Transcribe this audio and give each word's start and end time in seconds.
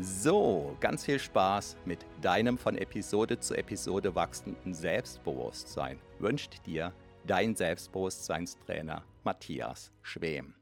So, 0.00 0.76
ganz 0.80 1.04
viel 1.04 1.20
Spaß 1.20 1.76
mit 1.84 2.04
deinem 2.20 2.58
von 2.58 2.76
Episode 2.76 3.38
zu 3.38 3.54
Episode 3.54 4.16
wachsenden 4.16 4.74
Selbstbewusstsein 4.74 6.00
wünscht 6.18 6.66
dir 6.66 6.92
dein 7.24 7.54
Selbstbewusstseinstrainer 7.54 9.04
Matthias 9.22 9.92
Schwem. 10.02 10.56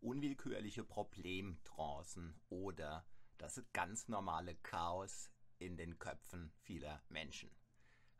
Unwillkürliche 0.00 0.84
Problemtrancen 0.84 2.36
oder 2.48 3.04
das 3.38 3.60
ganz 3.72 4.06
normale 4.06 4.54
Chaos 4.62 5.32
in 5.58 5.76
den 5.76 5.98
Köpfen 5.98 6.52
vieler 6.62 7.02
Menschen. 7.08 7.50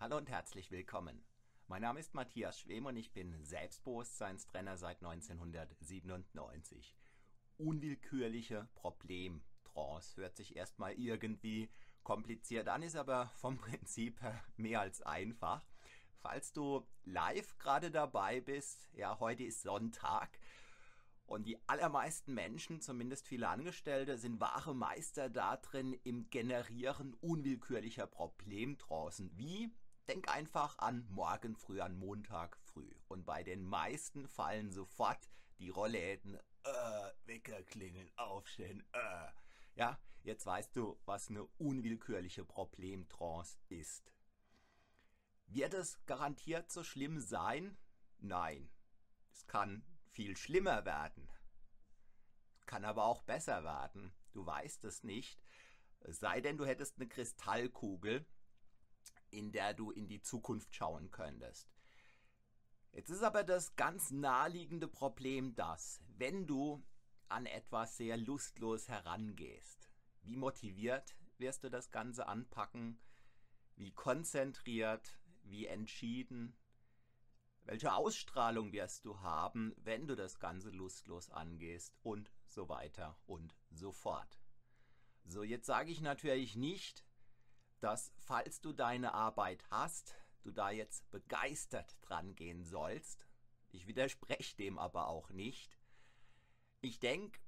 Hallo 0.01 0.17
und 0.17 0.29
herzlich 0.29 0.73
willkommen. 0.73 1.25
Mein 1.71 1.83
Name 1.83 2.01
ist 2.01 2.15
Matthias 2.15 2.59
Schwem 2.59 2.87
und 2.87 2.97
ich 2.97 3.13
bin 3.13 3.45
Selbstbewusstseinstrainer 3.45 4.79
seit 4.79 5.05
1997. 5.05 6.97
Unwillkürliche 7.59 8.71
Problemtrance 8.75 10.17
hört 10.17 10.35
sich 10.35 10.57
erstmal 10.57 10.95
irgendwie 10.95 11.69
kompliziert 12.05 12.69
an, 12.69 12.83
ist 12.83 12.97
aber 12.97 13.31
vom 13.37 13.59
Prinzip 13.61 14.23
her 14.23 14.43
mehr 14.57 14.81
als 14.81 15.03
einfach. 15.03 15.63
Falls 16.23 16.55
du 16.55 16.87
live 17.05 17.59
gerade 17.59 17.91
dabei 17.91 18.41
bist, 18.41 18.89
ja, 18.95 19.21
heute 19.21 19.45
ist 19.45 19.61
Sonntag 19.61 20.39
und 21.27 21.47
die 21.47 21.59
allermeisten 21.69 22.33
Menschen, 22.33 22.81
zumindest 22.81 23.29
viele 23.29 23.47
Angestellte, 23.47 24.17
sind 24.17 24.41
wahre 24.41 24.75
Meister 24.75 25.29
darin 25.29 25.93
im 26.03 26.31
Generieren 26.31 27.13
unwillkürlicher 27.21 28.07
Problemtrancen. 28.07 29.31
Wie 29.37 29.71
Denk 30.09 30.31
einfach 30.31 30.79
an 30.79 31.07
morgen 31.11 31.55
früh, 31.55 31.83
an 31.83 31.95
Montag 31.95 32.57
früh. 32.63 32.91
Und 33.09 33.27
bei 33.27 33.43
den 33.43 33.63
meisten 33.63 34.27
fallen 34.27 34.73
sofort 34.73 35.29
die 35.59 35.69
Rollläden, 35.69 36.39
äh, 36.65 37.11
Wecker 37.27 37.63
klingeln, 37.65 38.11
aufstehen, 38.17 38.83
äh. 38.93 39.29
Ja, 39.75 40.01
jetzt 40.23 40.47
weißt 40.47 40.75
du, 40.75 40.99
was 41.05 41.29
eine 41.29 41.45
unwillkürliche 41.59 42.43
Problemtrance 42.45 43.59
ist. 43.69 44.15
Wird 45.47 45.75
es 45.75 46.03
garantiert 46.07 46.71
so 46.71 46.83
schlimm 46.83 47.21
sein? 47.21 47.77
Nein. 48.19 48.71
Es 49.31 49.47
kann 49.47 49.85
viel 50.11 50.39
schlimmer 50.39 50.87
werden. 50.87 51.29
Kann 52.65 52.87
aber 52.87 53.05
auch 53.05 53.23
besser 53.25 53.63
werden. 53.63 54.15
Du 54.33 54.47
weißt 54.47 54.85
es 54.85 55.05
nicht. 55.05 55.43
Es 56.01 56.19
sei 56.19 56.41
denn, 56.41 56.57
du 56.57 56.65
hättest 56.65 56.97
eine 56.97 57.09
Kristallkugel 57.09 58.27
in 59.31 59.53
der 59.53 59.75
du 59.75 59.91
in 59.91 60.09
die 60.09 60.21
Zukunft 60.21 60.75
schauen 60.75 61.11
könntest. 61.11 61.69
Jetzt 62.93 63.11
ist 63.11 63.23
aber 63.23 63.45
das 63.45 63.77
ganz 63.77 64.11
naheliegende 64.11 64.89
Problem 64.89 65.55
das, 65.55 66.01
wenn 66.17 66.47
du 66.47 66.83
an 67.29 67.47
etwas 67.47 67.97
sehr 67.97 68.17
lustlos 68.17 68.89
herangehst, 68.89 69.91
wie 70.23 70.37
motiviert 70.37 71.15
wirst 71.39 71.63
du 71.63 71.71
das 71.71 71.91
Ganze 71.91 72.27
anpacken, 72.27 72.99
wie 73.77 73.93
konzentriert, 73.93 75.19
wie 75.45 75.67
entschieden, 75.67 76.57
welche 77.65 77.93
Ausstrahlung 77.93 78.73
wirst 78.73 79.05
du 79.05 79.21
haben, 79.21 79.75
wenn 79.77 80.07
du 80.07 80.17
das 80.17 80.39
Ganze 80.39 80.71
lustlos 80.71 81.31
angehst 81.31 81.95
und 82.03 82.31
so 82.47 82.69
weiter 82.69 83.19
und 83.27 83.55
so 83.71 83.93
fort. 83.93 84.41
So, 85.27 85.43
jetzt 85.43 85.67
sage 85.67 85.93
ich 85.93 86.01
natürlich 86.01 86.57
nicht, 86.57 87.05
dass 87.81 88.13
falls 88.19 88.61
du 88.61 88.73
deine 88.73 89.15
Arbeit 89.15 89.65
hast, 89.71 90.15
du 90.43 90.51
da 90.51 90.71
jetzt 90.71 91.11
begeistert 91.11 91.97
dran 92.03 92.35
gehen 92.35 92.65
sollst. 92.65 93.27
Ich 93.71 93.87
widerspreche 93.87 94.57
dem 94.57 94.79
aber 94.79 95.09
auch 95.09 95.31
nicht. 95.31 95.79
Ich 96.81 96.99
denke, 97.01 97.39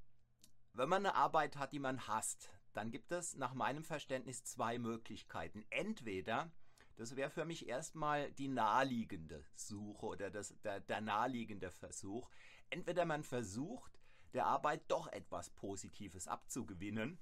wenn 0.72 0.88
man 0.88 1.06
eine 1.06 1.14
Arbeit 1.14 1.56
hat, 1.56 1.72
die 1.72 1.78
man 1.78 2.06
hasst, 2.06 2.50
dann 2.72 2.90
gibt 2.90 3.12
es 3.12 3.36
nach 3.36 3.54
meinem 3.54 3.84
Verständnis 3.84 4.44
zwei 4.44 4.78
Möglichkeiten. 4.78 5.64
Entweder, 5.70 6.52
das 6.96 7.16
wäre 7.16 7.30
für 7.30 7.44
mich 7.44 7.68
erstmal 7.68 8.30
die 8.32 8.48
naheliegende 8.48 9.44
Suche 9.54 10.06
oder 10.06 10.30
das, 10.30 10.54
der, 10.62 10.80
der 10.80 11.00
naheliegende 11.00 11.70
Versuch, 11.70 12.30
entweder 12.68 13.04
man 13.04 13.24
versucht, 13.24 13.98
der 14.32 14.46
Arbeit 14.46 14.82
doch 14.88 15.08
etwas 15.08 15.50
Positives 15.50 16.28
abzugewinnen. 16.28 17.18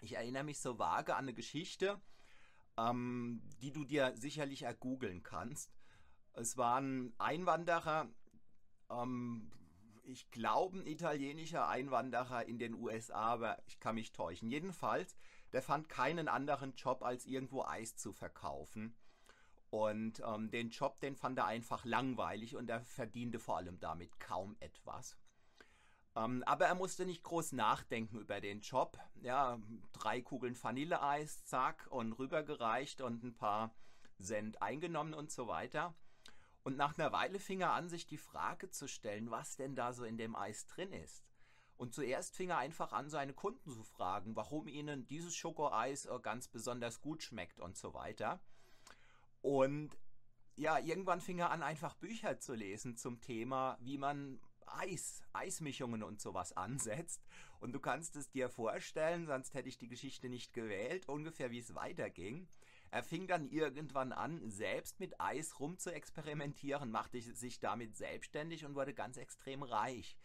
Ich 0.00 0.14
erinnere 0.14 0.44
mich 0.44 0.60
so 0.60 0.78
vage 0.78 1.14
an 1.14 1.24
eine 1.24 1.34
Geschichte, 1.34 2.00
ähm, 2.78 3.42
die 3.60 3.72
du 3.72 3.84
dir 3.84 4.14
sicherlich 4.16 4.62
ergoogeln 4.62 5.22
kannst. 5.22 5.72
Es 6.34 6.56
waren 6.56 7.12
Einwanderer, 7.18 8.08
ähm, 8.90 9.50
ich 10.04 10.30
glaube 10.30 10.78
ein 10.78 10.86
italienischer 10.86 11.68
Einwanderer 11.68 12.46
in 12.46 12.58
den 12.58 12.74
USA, 12.74 13.32
aber 13.32 13.62
ich 13.66 13.78
kann 13.78 13.94
mich 13.94 14.12
täuschen. 14.12 14.50
Jedenfalls, 14.50 15.14
der 15.52 15.62
fand 15.62 15.88
keinen 15.88 16.28
anderen 16.28 16.74
Job, 16.74 17.02
als 17.02 17.26
irgendwo 17.26 17.62
Eis 17.64 17.96
zu 17.96 18.12
verkaufen. 18.12 18.96
Und 19.70 20.20
ähm, 20.26 20.50
den 20.50 20.70
Job, 20.70 21.00
den 21.00 21.16
fand 21.16 21.38
er 21.38 21.46
einfach 21.46 21.84
langweilig 21.84 22.56
und 22.56 22.68
er 22.68 22.82
verdiente 22.82 23.38
vor 23.38 23.56
allem 23.56 23.78
damit 23.80 24.20
kaum 24.20 24.56
etwas. 24.60 25.16
Ähm, 26.14 26.42
aber 26.44 26.66
er 26.66 26.74
musste 26.74 27.06
nicht 27.06 27.22
groß 27.22 27.52
nachdenken 27.52 28.18
über 28.18 28.40
den 28.40 28.60
Job. 28.60 28.98
Ja, 29.22 29.58
drei 29.92 30.20
Kugeln 30.20 30.60
Vanilleeis, 30.60 31.44
zack, 31.44 31.86
und 31.90 32.12
rübergereicht 32.12 33.00
und 33.00 33.22
ein 33.22 33.34
paar 33.34 33.74
Cent 34.20 34.60
eingenommen 34.60 35.14
und 35.14 35.30
so 35.30 35.48
weiter. 35.48 35.94
Und 36.64 36.76
nach 36.76 36.98
einer 36.98 37.12
Weile 37.12 37.40
fing 37.40 37.60
er 37.60 37.72
an, 37.72 37.88
sich 37.88 38.06
die 38.06 38.18
Frage 38.18 38.70
zu 38.70 38.86
stellen, 38.86 39.30
was 39.30 39.56
denn 39.56 39.74
da 39.74 39.92
so 39.92 40.04
in 40.04 40.16
dem 40.16 40.36
Eis 40.36 40.66
drin 40.66 40.92
ist. 40.92 41.24
Und 41.76 41.94
zuerst 41.94 42.36
fing 42.36 42.50
er 42.50 42.58
einfach 42.58 42.92
an, 42.92 43.08
seine 43.08 43.32
Kunden 43.32 43.70
zu 43.70 43.82
fragen, 43.82 44.36
warum 44.36 44.68
ihnen 44.68 45.06
dieses 45.06 45.34
Schokoeis 45.34 46.06
äh, 46.06 46.18
ganz 46.20 46.46
besonders 46.46 47.00
gut 47.00 47.22
schmeckt 47.22 47.58
und 47.58 47.76
so 47.76 47.94
weiter. 47.94 48.40
Und 49.40 49.98
ja, 50.54 50.78
irgendwann 50.78 51.20
fing 51.20 51.38
er 51.38 51.50
an, 51.50 51.62
einfach 51.62 51.96
Bücher 51.96 52.38
zu 52.38 52.54
lesen 52.54 52.96
zum 52.96 53.20
Thema, 53.20 53.78
wie 53.80 53.98
man 53.98 54.40
Eis, 54.66 55.22
Eismischungen 55.32 56.02
und 56.02 56.20
sowas 56.20 56.56
ansetzt. 56.56 57.22
Und 57.60 57.72
du 57.72 57.80
kannst 57.80 58.16
es 58.16 58.30
dir 58.30 58.48
vorstellen, 58.48 59.26
sonst 59.26 59.54
hätte 59.54 59.68
ich 59.68 59.78
die 59.78 59.88
Geschichte 59.88 60.28
nicht 60.28 60.52
gewählt, 60.52 61.08
ungefähr 61.08 61.50
wie 61.50 61.58
es 61.58 61.74
weiterging. 61.74 62.48
Er 62.90 63.02
fing 63.02 63.26
dann 63.26 63.48
irgendwann 63.48 64.12
an, 64.12 64.50
selbst 64.50 65.00
mit 65.00 65.20
Eis 65.20 65.60
rum 65.60 65.78
zu 65.78 65.92
experimentieren, 65.92 66.90
machte 66.90 67.20
sich 67.20 67.58
damit 67.60 67.96
selbstständig 67.96 68.64
und 68.64 68.74
wurde 68.74 68.94
ganz 68.94 69.16
extrem 69.16 69.62
reich. 69.62 70.18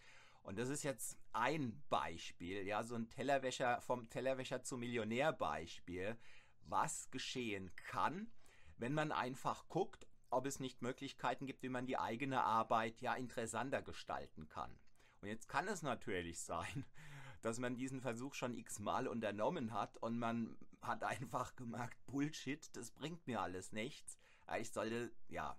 Und 0.43 0.57
das 0.57 0.69
ist 0.69 0.83
jetzt 0.83 1.17
ein 1.33 1.83
Beispiel, 1.89 2.65
ja, 2.65 2.81
so 2.83 2.95
ein 2.95 3.09
Tellerwäscher 3.09 3.81
vom 3.81 4.09
Tellerwäscher 4.09 4.63
zum 4.63 4.79
Millionär 4.79 5.33
Beispiel, 5.33 6.17
was 6.61 7.11
geschehen 7.11 7.69
kann, 7.75 8.31
wenn 8.77 8.93
man 8.93 9.11
einfach 9.11 9.67
guckt, 9.67 10.06
ob 10.29 10.45
es 10.45 10.59
nicht 10.59 10.81
Möglichkeiten 10.81 11.45
gibt, 11.45 11.63
wie 11.63 11.69
man 11.69 11.85
die 11.85 11.97
eigene 11.97 12.43
Arbeit 12.43 13.01
ja 13.01 13.15
interessanter 13.15 13.81
gestalten 13.81 14.47
kann. 14.47 14.77
Und 15.21 15.29
jetzt 15.29 15.47
kann 15.47 15.67
es 15.67 15.81
natürlich 15.81 16.39
sein, 16.39 16.85
dass 17.41 17.59
man 17.59 17.75
diesen 17.75 18.01
Versuch 18.01 18.33
schon 18.33 18.57
x-mal 18.57 19.07
unternommen 19.07 19.73
hat 19.73 19.97
und 19.97 20.17
man 20.17 20.57
hat 20.81 21.03
einfach 21.03 21.55
gemerkt, 21.55 21.97
Bullshit, 22.05 22.75
das 22.75 22.91
bringt 22.91 23.25
mir 23.27 23.41
alles 23.41 23.71
nichts. 23.71 24.17
Ich 24.59 24.71
sollte, 24.71 25.11
ja, 25.27 25.57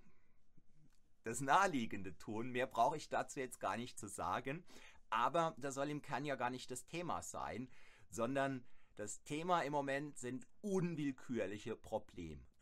das 1.25 1.41
Naheliegende 1.41 2.17
tun. 2.17 2.51
Mehr 2.51 2.67
brauche 2.67 2.97
ich 2.97 3.09
dazu 3.09 3.41
jetzt 3.41 3.61
gar 3.61 3.77
nicht 3.77 3.99
zu 3.99 4.09
sagen. 4.09 4.65
Aber 5.11 5.55
das 5.59 5.75
soll 5.75 5.91
im 5.91 6.03
Kern 6.03 6.25
ja 6.25 6.37
gar 6.37 6.51
nicht 6.51 6.71
das 6.71 6.87
Thema 6.87 7.23
sein, 7.23 7.69
sondern 8.11 8.65
das 8.97 9.23
Thema 9.23 9.63
im 9.63 9.73
Moment 9.73 10.19
sind 10.19 10.47
unwillkürliche 10.61 11.77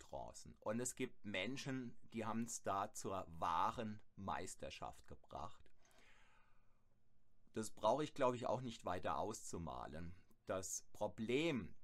Problemtrancen. 0.07 0.55
Und 0.61 0.81
es 0.81 0.95
gibt 0.95 1.25
Menschen, 1.25 1.97
die 2.13 2.25
haben 2.25 2.45
es 2.45 2.63
da 2.63 2.93
zur 2.93 3.27
wahren 3.39 4.01
Meisterschaft 4.17 5.07
gebracht. 5.07 5.63
Das 7.55 7.71
brauche 7.71 8.05
ich, 8.05 8.15
glaube 8.15 8.37
ich, 8.37 8.47
auch 8.47 8.61
nicht 8.61 8.85
weiter 8.85 9.19
auszumalen. 9.19 10.15
Das 10.47 10.85
Problem, 10.93 11.75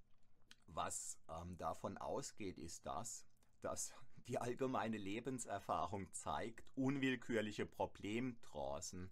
was 0.66 1.18
ähm, 1.28 1.56
davon 1.56 1.96
ausgeht, 1.98 2.58
ist 2.58 2.86
das, 2.86 3.24
dass 3.60 3.92
die 4.28 4.38
allgemeine 4.38 4.98
Lebenserfahrung 4.98 6.12
zeigt, 6.12 6.64
unwillkürliche 6.76 7.66
Problemtrancen, 7.66 9.10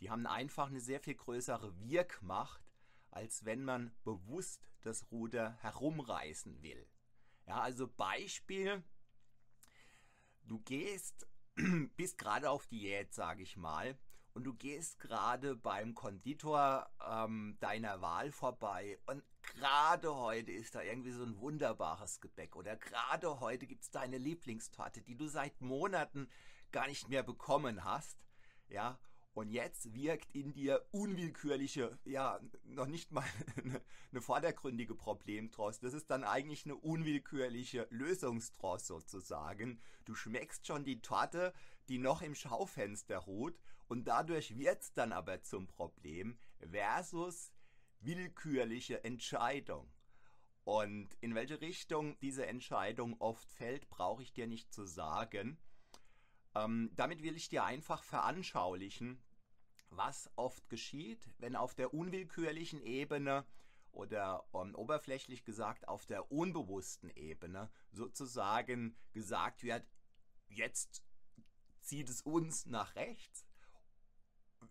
die 0.00 0.10
haben 0.10 0.26
einfach 0.26 0.68
eine 0.68 0.80
sehr 0.80 1.00
viel 1.00 1.14
größere 1.14 1.80
Wirkmacht, 1.80 2.62
als 3.10 3.46
wenn 3.46 3.64
man 3.64 3.94
bewusst 4.04 4.68
das 4.82 5.10
Ruder 5.10 5.52
herumreißen 5.62 6.60
will. 6.60 6.86
Ja, 7.46 7.60
also 7.60 7.86
Beispiel, 7.86 8.82
du 10.42 10.58
gehst, 10.60 11.26
bist 11.96 12.18
gerade 12.18 12.50
auf 12.50 12.66
Diät, 12.66 13.14
sage 13.14 13.42
ich 13.42 13.56
mal, 13.56 13.96
und 14.34 14.44
du 14.44 14.52
gehst 14.52 14.98
gerade 14.98 15.56
beim 15.56 15.94
Konditor 15.94 16.90
ähm, 17.08 17.56
deiner 17.60 18.02
Wahl 18.02 18.32
vorbei 18.32 18.98
und 19.06 19.22
gerade 19.40 20.14
heute 20.14 20.52
ist 20.52 20.74
da 20.74 20.82
irgendwie 20.82 21.12
so 21.12 21.22
ein 21.22 21.38
wunderbares 21.38 22.20
Gebäck 22.20 22.54
oder 22.56 22.76
gerade 22.76 23.40
heute 23.40 23.66
gibt 23.66 23.84
es 23.84 23.90
deine 23.90 24.18
Lieblingstorte, 24.18 25.00
die 25.00 25.16
du 25.16 25.26
seit 25.26 25.60
Monaten 25.60 26.28
gar 26.72 26.86
nicht 26.88 27.08
mehr 27.08 27.22
bekommen 27.22 27.84
hast, 27.84 28.18
ja, 28.68 28.98
und 29.36 29.50
jetzt 29.50 29.92
wirkt 29.92 30.34
in 30.34 30.54
dir 30.54 30.82
unwillkürliche, 30.92 31.98
ja, 32.06 32.40
noch 32.64 32.86
nicht 32.86 33.12
mal 33.12 33.22
eine, 33.62 33.82
eine 34.10 34.22
vordergründige 34.22 34.94
Problemtrost. 34.94 35.82
Das 35.82 35.92
ist 35.92 36.10
dann 36.10 36.24
eigentlich 36.24 36.64
eine 36.64 36.74
unwillkürliche 36.74 37.86
Lösungstrost 37.90 38.86
sozusagen. 38.86 39.78
Du 40.06 40.14
schmeckst 40.14 40.66
schon 40.66 40.84
die 40.84 41.02
Torte, 41.02 41.52
die 41.90 41.98
noch 41.98 42.22
im 42.22 42.34
Schaufenster 42.34 43.18
ruht 43.18 43.60
und 43.88 44.08
dadurch 44.08 44.56
wird 44.56 44.80
es 44.80 44.94
dann 44.94 45.12
aber 45.12 45.42
zum 45.42 45.66
Problem 45.66 46.38
versus 46.70 47.52
willkürliche 48.00 49.04
Entscheidung. 49.04 49.92
Und 50.64 51.14
in 51.20 51.34
welche 51.34 51.60
Richtung 51.60 52.18
diese 52.20 52.46
Entscheidung 52.46 53.20
oft 53.20 53.52
fällt, 53.52 53.90
brauche 53.90 54.22
ich 54.22 54.32
dir 54.32 54.46
nicht 54.46 54.72
zu 54.72 54.86
sagen. 54.86 55.58
Ähm, 56.56 56.90
damit 56.94 57.22
will 57.22 57.36
ich 57.36 57.48
dir 57.48 57.64
einfach 57.64 58.02
veranschaulichen, 58.02 59.22
was 59.90 60.30
oft 60.36 60.68
geschieht, 60.68 61.28
wenn 61.38 61.56
auf 61.56 61.74
der 61.74 61.92
unwillkürlichen 61.92 62.80
Ebene 62.80 63.44
oder 63.92 64.46
um, 64.52 64.74
oberflächlich 64.74 65.44
gesagt 65.44 65.88
auf 65.88 66.06
der 66.06 66.30
unbewussten 66.30 67.10
Ebene 67.10 67.70
sozusagen 67.92 68.96
gesagt 69.12 69.62
wird, 69.62 69.86
jetzt 70.48 71.02
zieht 71.80 72.08
es 72.08 72.22
uns 72.22 72.66
nach 72.66 72.94
rechts, 72.94 73.46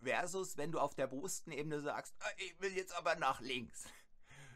versus 0.02 0.56
wenn 0.56 0.72
du 0.72 0.80
auf 0.80 0.94
der 0.94 1.06
bewussten 1.06 1.52
Ebene 1.52 1.80
sagst, 1.80 2.14
ah, 2.20 2.30
ich 2.38 2.60
will 2.60 2.72
jetzt 2.72 2.94
aber 2.94 3.16
nach 3.16 3.40
links. 3.40 3.84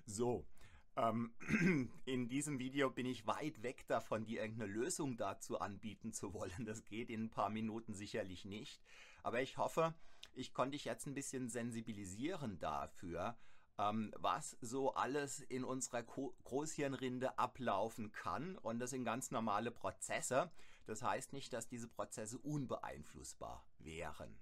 So, 0.07 0.45
ähm, 0.45 0.60
in 2.05 2.29
diesem 2.29 2.59
Video 2.59 2.91
bin 2.91 3.07
ich 3.07 3.27
weit 3.27 3.63
weg 3.63 3.87
davon, 3.87 4.25
dir 4.25 4.43
irgendeine 4.43 4.71
Lösung 4.71 5.17
dazu 5.17 5.59
anbieten 5.59 6.13
zu 6.13 6.35
wollen. 6.35 6.65
Das 6.67 6.85
geht 6.85 7.11
in 7.11 7.25
ein 7.25 7.31
paar 7.31 7.49
Minuten 7.49 7.95
sicherlich 7.95 8.45
nicht. 8.45 8.83
Aber 9.23 9.41
ich 9.41 9.57
hoffe, 9.57 9.95
ich 10.35 10.53
konnte 10.53 10.73
dich 10.73 10.85
jetzt 10.85 11.07
ein 11.07 11.15
bisschen 11.15 11.49
sensibilisieren 11.49 12.59
dafür, 12.59 13.39
ähm, 13.79 14.13
was 14.19 14.57
so 14.61 14.95
alles 14.95 15.41
in 15.41 15.65
unserer 15.65 16.03
Großhirnrinde 16.03 17.39
ablaufen 17.39 18.13
kann. 18.13 18.57
Und 18.59 18.79
das 18.79 18.91
sind 18.91 19.05
ganz 19.05 19.31
normale 19.31 19.71
Prozesse. 19.71 20.51
Das 20.87 21.03
heißt 21.03 21.33
nicht, 21.33 21.53
dass 21.53 21.69
diese 21.69 21.89
Prozesse 21.89 22.39
unbeeinflussbar 22.39 23.65
wären. 23.79 24.39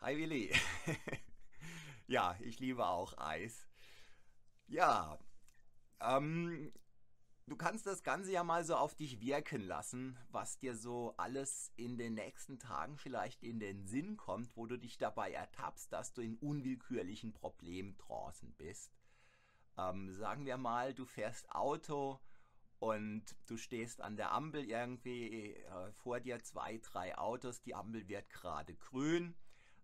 Hi 0.00 0.16
Willi. 0.16 0.52
ja, 2.06 2.36
ich 2.40 2.60
liebe 2.60 2.86
auch 2.86 3.16
Eis. 3.16 3.67
Ja, 4.68 5.18
ähm, 6.00 6.70
du 7.46 7.56
kannst 7.56 7.86
das 7.86 8.02
Ganze 8.02 8.32
ja 8.32 8.44
mal 8.44 8.64
so 8.64 8.76
auf 8.76 8.94
dich 8.94 9.18
wirken 9.18 9.62
lassen, 9.62 10.18
was 10.30 10.58
dir 10.58 10.76
so 10.76 11.14
alles 11.16 11.72
in 11.76 11.96
den 11.96 12.12
nächsten 12.12 12.58
Tagen 12.58 12.98
vielleicht 12.98 13.42
in 13.42 13.60
den 13.60 13.86
Sinn 13.86 14.18
kommt, 14.18 14.54
wo 14.58 14.66
du 14.66 14.78
dich 14.78 14.98
dabei 14.98 15.32
ertappst, 15.32 15.90
dass 15.90 16.12
du 16.12 16.20
in 16.20 16.36
unwillkürlichen 16.36 17.32
Problemtrancen 17.32 18.52
bist. 18.56 18.92
Ähm, 19.78 20.12
sagen 20.12 20.44
wir 20.44 20.58
mal, 20.58 20.92
du 20.92 21.06
fährst 21.06 21.50
Auto 21.50 22.20
und 22.78 23.24
du 23.46 23.56
stehst 23.56 24.02
an 24.02 24.16
der 24.16 24.32
Ampel 24.32 24.64
irgendwie 24.64 25.54
äh, 25.54 25.92
vor 25.92 26.20
dir 26.20 26.42
zwei, 26.44 26.76
drei 26.76 27.16
Autos, 27.16 27.62
die 27.62 27.74
Ampel 27.74 28.06
wird 28.06 28.28
gerade 28.28 28.74
grün 28.74 29.34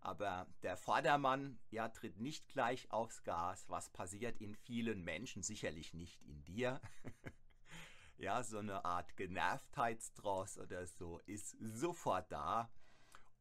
aber 0.05 0.47
der 0.61 0.77
Vordermann 0.77 1.59
ja, 1.71 1.89
tritt 1.89 2.19
nicht 2.19 2.47
gleich 2.47 2.91
aufs 2.91 3.23
Gas, 3.23 3.65
was 3.69 3.89
passiert 3.89 4.39
in 4.39 4.55
vielen 4.55 5.03
Menschen, 5.03 5.41
sicherlich 5.41 5.93
nicht 5.93 6.21
in 6.23 6.43
dir. 6.43 6.79
ja, 8.17 8.43
so 8.43 8.59
eine 8.59 8.85
Art 8.85 9.17
Genervtheitstross 9.17 10.59
oder 10.59 10.85
so 10.85 11.19
ist 11.25 11.57
sofort 11.59 12.31
da. 12.31 12.71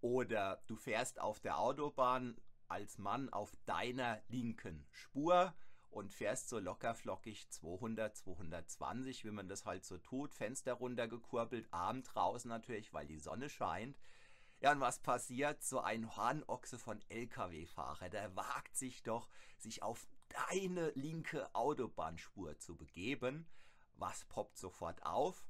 Oder 0.01 0.63
du 0.67 0.77
fährst 0.77 1.21
auf 1.21 1.41
der 1.41 1.59
Autobahn 1.59 2.37
als 2.69 2.99
Mann 2.99 3.29
auf 3.29 3.55
deiner 3.67 4.23
linken 4.29 4.87
Spur 4.91 5.55
und 5.91 6.13
fährst 6.13 6.49
so 6.49 6.59
lockerflockig 6.59 7.49
200, 7.51 8.17
220, 8.17 9.25
wie 9.25 9.31
man 9.31 9.49
das 9.49 9.65
halt 9.65 9.85
so 9.85 9.99
tut, 9.99 10.35
Fenster 10.35 10.73
runtergekurbelt, 10.73 11.73
Abend 11.73 12.09
draußen 12.13 12.49
natürlich, 12.49 12.93
weil 12.93 13.07
die 13.07 13.19
Sonne 13.19 13.49
scheint. 13.49 13.97
Ja, 14.61 14.73
und 14.73 14.81
was 14.81 14.99
passiert? 14.99 15.63
So 15.63 15.81
ein 15.81 16.17
Hornochse 16.17 16.79
von 16.79 17.01
Lkw-Fahrer, 17.09 18.09
der 18.09 18.35
wagt 18.35 18.77
sich 18.77 19.03
doch, 19.03 19.29
sich 19.59 19.83
auf 19.83 20.07
deine 20.51 20.91
linke 20.95 21.55
Autobahnspur 21.55 22.59
zu 22.59 22.77
begeben. 22.77 23.47
Was 23.97 24.25
poppt 24.25 24.57
sofort 24.57 25.05
auf? 25.05 25.45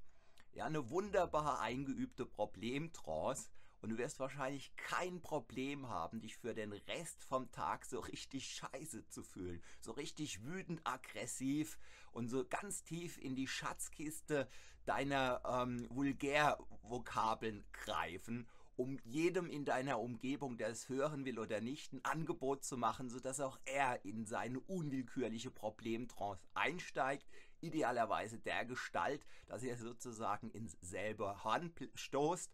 Ja, 0.52 0.66
eine 0.66 0.90
wunderbar 0.90 1.60
eingeübte 1.60 2.26
Problemtrance. 2.26 3.50
Und 3.80 3.90
du 3.90 3.98
wirst 3.98 4.18
wahrscheinlich 4.18 4.74
kein 4.76 5.20
Problem 5.20 5.90
haben, 5.90 6.20
dich 6.20 6.38
für 6.38 6.54
den 6.54 6.72
Rest 6.72 7.22
vom 7.24 7.50
Tag 7.50 7.84
so 7.84 8.00
richtig 8.00 8.46
scheiße 8.54 9.06
zu 9.08 9.22
fühlen. 9.22 9.62
So 9.80 9.92
richtig 9.92 10.42
wütend, 10.42 10.80
aggressiv 10.84 11.78
und 12.10 12.28
so 12.28 12.46
ganz 12.48 12.82
tief 12.82 13.18
in 13.18 13.36
die 13.36 13.46
Schatzkiste 13.46 14.48
deiner 14.86 15.42
ähm, 15.46 15.86
Vulgärvokabeln 15.90 17.62
greifen 17.72 18.48
um 18.76 18.98
jedem 19.04 19.48
in 19.48 19.64
deiner 19.64 20.00
Umgebung, 20.00 20.56
der 20.56 20.68
es 20.68 20.88
hören 20.88 21.24
will 21.24 21.38
oder 21.38 21.60
nicht, 21.60 21.92
ein 21.92 22.04
Angebot 22.04 22.64
zu 22.64 22.76
machen, 22.76 23.08
sodass 23.08 23.40
auch 23.40 23.58
er 23.64 24.04
in 24.04 24.26
seine 24.26 24.60
unwillkürliche 24.60 25.50
Problemtrance 25.50 26.46
einsteigt, 26.54 27.26
idealerweise 27.60 28.38
der 28.38 28.64
Gestalt, 28.64 29.26
dass 29.46 29.62
er 29.62 29.76
sozusagen 29.76 30.50
ins 30.50 30.76
selbe 30.80 31.44
Horn 31.44 31.72
stoßt. 31.94 32.52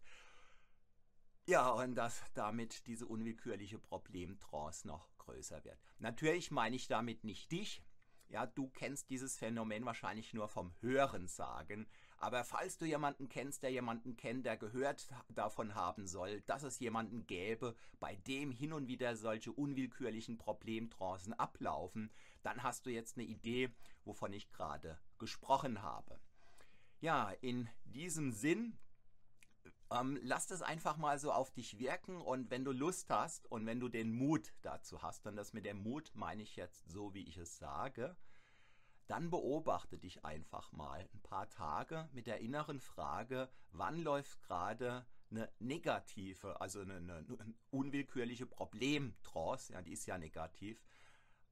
Ja, 1.47 1.71
und 1.71 1.95
dass 1.95 2.21
damit 2.33 2.85
diese 2.87 3.07
unwillkürliche 3.07 3.79
Problemtrance 3.79 4.87
noch 4.87 5.09
größer 5.17 5.63
wird. 5.63 5.79
Natürlich 5.97 6.51
meine 6.51 6.75
ich 6.75 6.87
damit 6.87 7.23
nicht 7.23 7.51
dich. 7.51 7.83
Ja, 8.29 8.45
du 8.45 8.69
kennst 8.69 9.09
dieses 9.09 9.37
Phänomen 9.37 9.83
wahrscheinlich 9.85 10.33
nur 10.33 10.47
vom 10.47 10.73
Hören 10.79 11.27
sagen. 11.27 11.87
Aber 12.21 12.43
falls 12.43 12.77
du 12.77 12.85
jemanden 12.85 13.29
kennst, 13.29 13.63
der 13.63 13.71
jemanden 13.71 14.15
kennt, 14.15 14.45
der 14.45 14.55
gehört 14.55 15.09
davon 15.29 15.73
haben 15.73 16.05
soll, 16.05 16.41
dass 16.41 16.61
es 16.61 16.79
jemanden 16.79 17.25
gäbe, 17.25 17.75
bei 17.99 18.15
dem 18.15 18.51
hin 18.51 18.73
und 18.73 18.87
wieder 18.87 19.15
solche 19.15 19.51
unwillkürlichen 19.51 20.37
Problemtrancen 20.37 21.33
ablaufen, 21.33 22.11
dann 22.43 22.61
hast 22.61 22.85
du 22.85 22.91
jetzt 22.91 23.17
eine 23.17 23.25
Idee, 23.25 23.71
wovon 24.05 24.33
ich 24.33 24.51
gerade 24.51 24.99
gesprochen 25.17 25.81
habe. 25.81 26.19
Ja, 26.99 27.31
in 27.41 27.67
diesem 27.85 28.31
Sinn 28.31 28.77
ähm, 29.89 30.19
lass 30.21 30.45
das 30.45 30.61
einfach 30.61 30.97
mal 30.97 31.17
so 31.17 31.31
auf 31.31 31.49
dich 31.49 31.79
wirken 31.79 32.21
und 32.21 32.51
wenn 32.51 32.63
du 32.63 32.71
Lust 32.71 33.09
hast 33.09 33.51
und 33.51 33.65
wenn 33.65 33.79
du 33.79 33.89
den 33.89 34.13
Mut 34.13 34.53
dazu 34.61 35.01
hast, 35.01 35.25
und 35.25 35.37
das 35.37 35.53
mit 35.53 35.65
dem 35.65 35.81
Mut 35.81 36.11
meine 36.13 36.43
ich 36.43 36.55
jetzt 36.55 36.87
so, 36.87 37.15
wie 37.15 37.23
ich 37.23 37.37
es 37.37 37.57
sage, 37.57 38.15
dann 39.11 39.29
beobachte 39.29 39.97
dich 39.97 40.23
einfach 40.23 40.71
mal 40.71 41.01
ein 41.13 41.19
paar 41.19 41.49
Tage 41.49 42.07
mit 42.13 42.27
der 42.27 42.39
inneren 42.39 42.79
Frage, 42.79 43.49
wann 43.73 44.01
läuft 44.01 44.41
gerade 44.41 45.05
eine 45.29 45.51
negative, 45.59 46.61
also 46.61 46.79
eine, 46.79 46.95
eine, 46.95 47.25
unwillkürliche 47.71 48.45
Problemtrance, 48.45 49.73
ja, 49.73 49.81
die 49.81 49.91
ist 49.91 50.05
ja 50.05 50.17
negativ, 50.17 50.81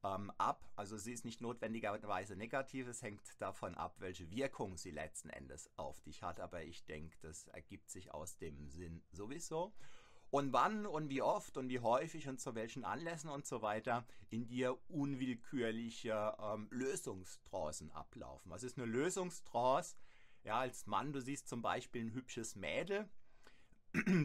ähm, 0.06 0.32
ab. 0.38 0.72
Also 0.78 0.98
sie 0.98 1.12
ist 1.12 1.26
nicht 1.26 1.42
notwendigerweise 1.42 2.38
negativ, 2.38 2.88
es 2.88 3.02
hängt 3.02 3.22
davon 3.40 3.76
ab, 3.76 3.96
welche 4.00 4.32
Wirkung 4.32 4.78
sie 4.78 4.92
letzten 4.92 5.30
Endes 5.30 5.70
auf 5.76 6.00
dich 6.00 6.24
hat. 6.24 6.40
Aber 6.40 6.64
ich 6.64 6.86
denke, 6.86 7.18
das 7.22 7.50
ergibt 7.50 7.90
sich 7.90 8.14
aus 8.14 8.38
dem 8.38 8.70
Sinn 8.70 9.04
sowieso. 9.12 9.74
Und 10.32 10.54
wann 10.54 10.86
und 10.86 11.10
wie 11.10 11.22
oft 11.22 11.58
und 11.58 11.70
wie 11.70 11.80
häufig 11.80 12.28
und 12.28 12.40
zu 12.40 12.54
welchen 12.54 12.86
Anlässen 12.86 13.30
und 13.30 13.48
so 13.48 13.62
weiter 13.62 14.06
in 14.30 14.48
dir 14.48 14.78
unwillkürliche 14.90 16.36
ähm, 16.40 16.68
Lösungstrancen 16.70 17.92
ablaufen. 17.92 18.52
Was 18.52 18.64
ist 18.64 18.78
eine 18.78 18.86
Lösungstrance? 18.86 19.96
Ja, 20.44 20.60
als 20.60 20.86
Mann, 20.86 21.14
du 21.14 21.22
siehst 21.22 21.50
zum 21.50 21.62
Beispiel 21.62 22.06
ein 22.06 22.14
hübsches 22.14 22.56
Mädel, 22.56 23.10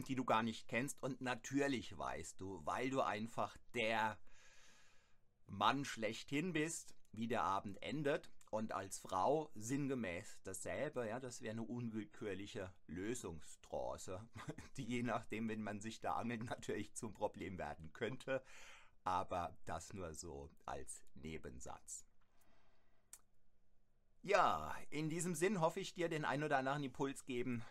die 0.07 0.15
du 0.15 0.23
gar 0.25 0.43
nicht 0.43 0.67
kennst 0.67 1.01
und 1.01 1.21
natürlich 1.21 1.97
weißt 1.97 2.39
du, 2.39 2.61
weil 2.65 2.89
du 2.91 3.01
einfach 3.01 3.57
der 3.73 4.19
Mann 5.47 5.85
schlechthin 5.85 6.53
bist, 6.53 6.95
wie 7.11 7.27
der 7.27 7.43
Abend 7.43 7.81
endet 7.81 8.31
und 8.55 8.71
als 8.71 8.99
Frau 8.99 9.51
sinngemäß 9.55 10.39
dasselbe, 10.43 11.07
ja, 11.07 11.19
das 11.19 11.41
wäre 11.41 11.51
eine 11.51 11.63
unwillkürliche 11.63 12.73
Lösungstrance, 12.87 14.25
die 14.77 14.85
je 14.85 15.03
nachdem, 15.03 15.49
wenn 15.49 15.61
man 15.61 15.81
sich 15.81 15.99
da 15.99 16.13
angelt, 16.13 16.45
natürlich 16.45 16.95
zum 16.95 17.13
Problem 17.13 17.57
werden 17.57 17.91
könnte, 17.91 18.41
aber 19.03 19.57
das 19.65 19.93
nur 19.93 20.13
so 20.13 20.49
als 20.65 21.03
Nebensatz. 21.15 22.05
Ja, 24.21 24.73
in 24.89 25.09
diesem 25.09 25.35
Sinn 25.35 25.59
hoffe 25.59 25.81
ich 25.81 25.93
dir 25.93 26.07
den 26.07 26.25
ein 26.25 26.41
oder 26.41 26.57
anderen 26.57 26.83
Impuls 26.83 27.25
geben, 27.25 27.63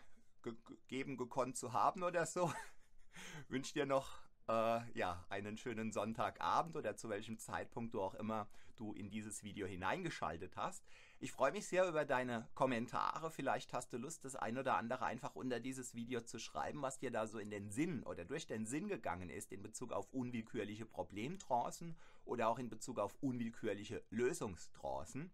ge 0.43 0.53
geben 0.87 1.17
gekonnt 1.17 1.57
zu 1.57 1.73
haben 1.73 2.03
oder 2.03 2.27
so. 2.27 2.53
Wünsche 3.49 3.73
dir 3.73 3.85
noch 3.85 4.24
äh, 4.47 4.97
ja, 4.97 5.25
einen 5.29 5.57
schönen 5.57 5.91
Sonntagabend 5.91 6.75
oder 6.75 6.95
zu 6.95 7.09
welchem 7.09 7.37
Zeitpunkt 7.37 7.93
du 7.93 8.01
auch 8.01 8.15
immer 8.15 8.47
du 8.75 8.93
in 8.93 9.09
dieses 9.09 9.43
Video 9.43 9.67
hineingeschaltet 9.67 10.55
hast. 10.57 10.83
Ich 11.19 11.31
freue 11.31 11.51
mich 11.51 11.65
sehr 11.65 11.87
über 11.87 12.05
deine 12.05 12.47
Kommentare. 12.55 13.31
Vielleicht 13.31 13.73
hast 13.73 13.93
du 13.93 13.97
Lust, 13.97 14.25
das 14.25 14.35
ein 14.35 14.57
oder 14.57 14.75
andere 14.75 15.05
einfach 15.05 15.35
unter 15.35 15.59
dieses 15.59 15.95
Video 15.95 16.21
zu 16.21 16.39
schreiben, 16.39 16.81
was 16.81 16.99
dir 16.99 17.09
da 17.09 17.25
so 17.25 17.39
in 17.39 17.49
den 17.49 17.69
Sinn 17.69 18.03
oder 18.03 18.25
durch 18.25 18.47
den 18.47 18.65
Sinn 18.65 18.87
gegangen 18.87 19.29
ist 19.29 19.51
in 19.53 19.63
Bezug 19.63 19.93
auf 19.93 20.11
unwillkürliche 20.11 20.85
Problemtrancen 20.85 21.95
oder 22.25 22.49
auch 22.49 22.59
in 22.59 22.69
Bezug 22.69 22.99
auf 22.99 23.15
unwillkürliche 23.21 24.03
Lösungstrancen. 24.09 25.31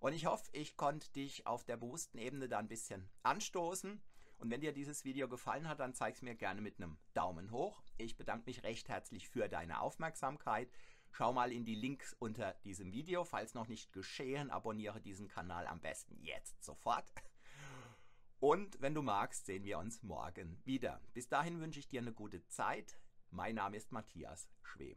Und 0.00 0.14
ich 0.14 0.24
hoffe, 0.24 0.48
ich 0.52 0.78
konnte 0.78 1.12
dich 1.12 1.46
auf 1.46 1.64
der 1.64 1.76
bewussten 1.76 2.16
Ebene 2.16 2.48
da 2.48 2.58
ein 2.58 2.68
bisschen 2.68 3.06
anstoßen. 3.22 4.00
Und 4.40 4.50
wenn 4.50 4.62
dir 4.62 4.72
dieses 4.72 5.04
Video 5.04 5.28
gefallen 5.28 5.68
hat, 5.68 5.80
dann 5.80 5.92
zeig 5.92 6.14
es 6.14 6.22
mir 6.22 6.34
gerne 6.34 6.62
mit 6.62 6.80
einem 6.80 6.96
Daumen 7.12 7.50
hoch. 7.50 7.82
Ich 7.98 8.16
bedanke 8.16 8.46
mich 8.46 8.62
recht 8.62 8.88
herzlich 8.88 9.28
für 9.28 9.48
deine 9.48 9.80
Aufmerksamkeit. 9.80 10.72
Schau 11.12 11.34
mal 11.34 11.52
in 11.52 11.66
die 11.66 11.74
Links 11.74 12.16
unter 12.18 12.54
diesem 12.64 12.90
Video. 12.90 13.24
Falls 13.24 13.52
noch 13.52 13.68
nicht 13.68 13.92
geschehen, 13.92 14.50
abonniere 14.50 15.00
diesen 15.02 15.28
Kanal 15.28 15.66
am 15.66 15.80
besten 15.80 16.16
jetzt 16.22 16.64
sofort. 16.64 17.12
Und 18.38 18.80
wenn 18.80 18.94
du 18.94 19.02
magst, 19.02 19.44
sehen 19.44 19.64
wir 19.64 19.78
uns 19.78 20.02
morgen 20.02 20.58
wieder. 20.64 21.02
Bis 21.12 21.28
dahin 21.28 21.60
wünsche 21.60 21.80
ich 21.80 21.88
dir 21.88 22.00
eine 22.00 22.14
gute 22.14 22.46
Zeit. 22.46 22.98
Mein 23.30 23.56
Name 23.56 23.76
ist 23.76 23.92
Matthias 23.92 24.48
Schwem. 24.62 24.96